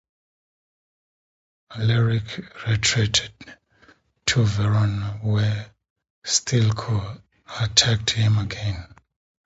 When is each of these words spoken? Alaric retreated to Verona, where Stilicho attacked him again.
Alaric 1.77 2.65
retreated 2.65 3.31
to 4.25 4.43
Verona, 4.43 5.19
where 5.21 5.75
Stilicho 6.25 7.21
attacked 7.61 8.09
him 8.09 8.39
again. 8.39 8.95